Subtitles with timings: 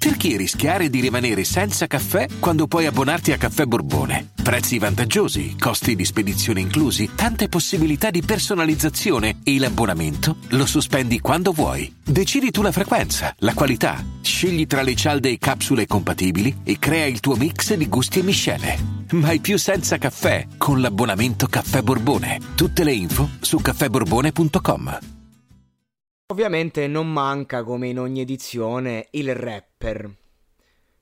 [0.00, 4.30] Perché rischiare di rimanere senza caffè quando puoi abbonarti a Caffè Borbone?
[4.42, 11.52] Prezzi vantaggiosi, costi di spedizione inclusi, tante possibilità di personalizzazione e l'abbonamento lo sospendi quando
[11.52, 11.94] vuoi.
[12.02, 17.04] Decidi tu la frequenza, la qualità, scegli tra le cialde e capsule compatibili e crea
[17.04, 18.78] il tuo mix di gusti e miscele.
[19.10, 22.40] Mai più senza caffè con l'abbonamento Caffè Borbone.
[22.54, 24.98] Tutte le info su caffèborbone.com.
[26.32, 29.34] Ovviamente non manca, come in ogni edizione, il
[29.80, 30.14] rapper.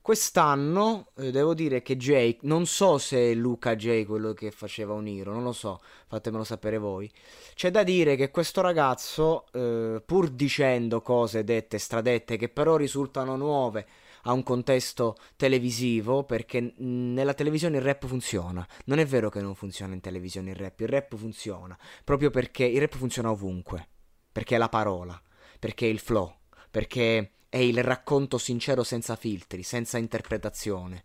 [0.01, 4.93] Quest'anno eh, devo dire che Jake, non so se è Luca J quello che faceva
[4.93, 7.11] Uniro, non lo so, fatemelo sapere voi.
[7.53, 13.35] C'è da dire che questo ragazzo, eh, pur dicendo cose dette, stradette, che però risultano
[13.35, 13.85] nuove
[14.23, 18.67] a un contesto televisivo, perché nella televisione il rap funziona.
[18.85, 22.63] Non è vero che non funziona in televisione il rap, il rap funziona, proprio perché
[22.63, 23.89] il rap funziona ovunque
[24.31, 25.19] perché è la parola,
[25.59, 26.33] perché è il flow,
[26.71, 31.03] perché è il racconto sincero senza filtri, senza interpretazione,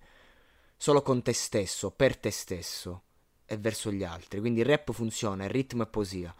[0.76, 3.02] solo con te stesso, per te stesso
[3.46, 4.40] e verso gli altri.
[4.40, 6.34] Quindi il rap funziona, il ritmo è poesia.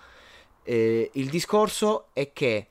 [0.62, 2.69] Eh, il discorso è che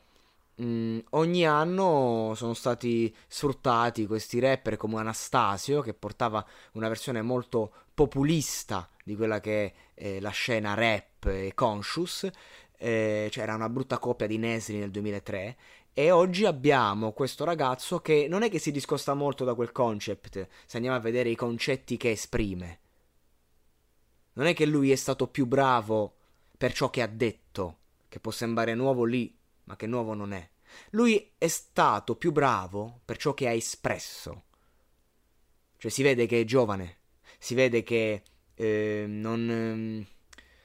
[0.56, 7.22] mh, mm, ogni anno sono stati sfruttati questi rapper come Anastasio che portava una versione
[7.22, 12.30] molto populista di quella che è eh, la scena rap e conscious
[12.78, 15.56] eh, cioè era una brutta copia di Nesri nel 2003
[15.94, 20.48] e oggi abbiamo questo ragazzo che non è che si discosta molto da quel concept,
[20.66, 22.80] se andiamo a vedere i concetti che esprime.
[24.34, 26.16] Non è che lui è stato più bravo
[26.58, 27.78] per ciò che ha detto,
[28.10, 30.50] che può sembrare nuovo lì, ma che nuovo non è.
[30.92, 34.46] Lui è stato più bravo per ciò che ha espresso.
[35.78, 36.98] Cioè si vede che è giovane,
[37.38, 38.24] si vede che
[38.56, 40.06] eh, non, ehm,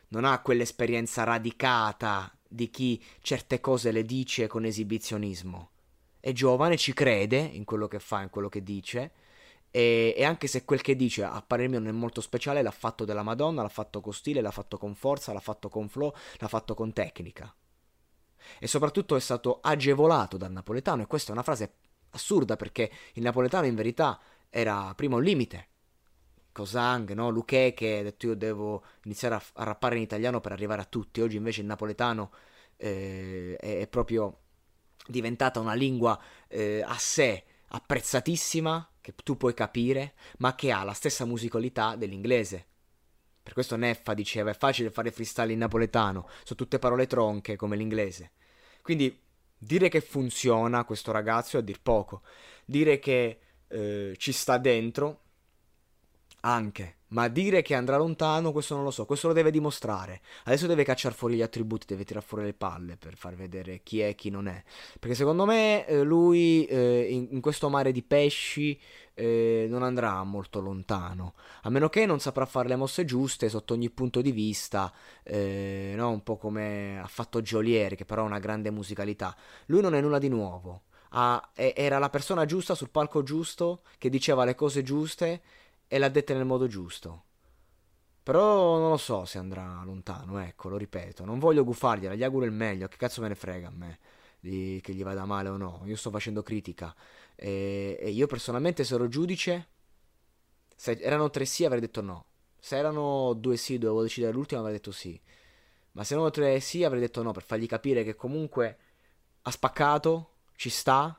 [0.08, 5.70] non ha quell'esperienza radicata di chi certe cose le dice con esibizionismo.
[6.18, 9.12] È giovane, ci crede in quello che fa, in quello che dice.
[9.70, 12.70] E, e, anche se quel che dice a parer mio non è molto speciale, l'ha
[12.70, 16.12] fatto della Madonna, l'ha fatto con stile, l'ha fatto con forza, l'ha fatto con flow,
[16.38, 17.54] l'ha fatto con tecnica.
[18.58, 21.74] E soprattutto è stato agevolato dal napoletano, e questa è una frase
[22.10, 25.68] assurda perché il napoletano in verità era prima un limite,
[26.58, 27.30] Cosang, no?
[27.30, 30.86] Luque che ha detto io devo iniziare a, a, rappare in italiano per arrivare a
[30.86, 32.32] tutti, oggi invece il napoletano
[32.76, 34.40] eh, è, è, proprio
[35.06, 40.94] diventata una lingua eh, a sé apprezzatissima, che tu puoi capire, ma che ha la
[40.94, 42.66] stessa musicalità dell'inglese.
[43.40, 47.76] Per questo Neffa diceva è facile fare freestyle in napoletano, sono tutte parole tronche come
[47.76, 48.32] l'inglese.
[48.82, 49.16] Quindi
[49.56, 52.22] dire che funziona questo ragazzo è a dir poco.
[52.64, 55.26] Dire che eh, ci sta dentro
[56.40, 56.96] anche.
[57.10, 60.20] Ma dire che andrà lontano, questo non lo so, questo lo deve dimostrare.
[60.44, 64.00] Adesso deve cacciare fuori gli attributi, deve tirare fuori le palle per far vedere chi
[64.00, 64.62] è e chi non è.
[65.00, 68.78] Perché secondo me eh, lui eh, in, questo mare di pesci
[69.14, 71.32] eh, non andrà molto lontano.
[71.62, 74.92] A meno che non saprà fare le mosse giuste sotto ogni punto di vista,
[75.24, 76.10] no?
[76.10, 79.34] un po' come ha fatto Jolier, che però ha una grande musicalità.
[79.66, 80.82] Lui non è nulla di nuovo.
[81.54, 85.40] Era la persona giusta sul palco giusto, che diceva le cose giuste
[85.88, 87.24] e l'ha detta nel modo giusto.
[88.28, 91.24] Però non lo so se andrà lontano, ecco, lo ripeto.
[91.24, 92.86] Non voglio guffargliela, gli auguro il meglio.
[92.86, 93.98] Che cazzo me ne frega a me
[94.38, 95.80] di che gli vada male o no.
[95.86, 96.94] Io sto facendo critica.
[97.34, 99.68] E, e io personalmente, se ero giudice,
[100.76, 102.26] se erano tre sì, avrei detto no.
[102.58, 105.18] Se erano due sì, dovevo decidere l'ultimo, avrei detto sì.
[105.92, 108.78] Ma se erano tre sì, avrei detto no, per fargli capire che comunque
[109.40, 111.18] ha spaccato, ci sta,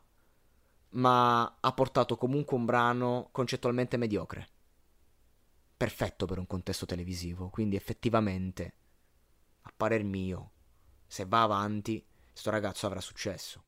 [0.89, 4.49] ma ha portato comunque un brano concettualmente mediocre
[5.79, 8.73] perfetto per un contesto televisivo, quindi effettivamente,
[9.61, 10.51] a parer mio,
[11.07, 13.63] se va avanti, sto ragazzo avrà successo.